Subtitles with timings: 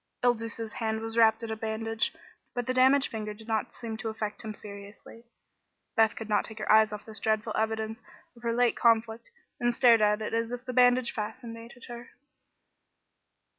[0.23, 2.11] Il Duca's hand was wrapped in a bandage,
[2.55, 5.25] but the damaged finger did not seem to affect him seriously.
[5.95, 8.01] Beth could not take her eyes off this dreadful evidence
[8.35, 9.29] of her late conflict,
[9.59, 12.09] and stared at it as if the bandage fascinated her.